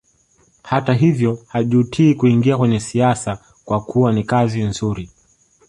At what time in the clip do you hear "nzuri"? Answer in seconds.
4.63-5.09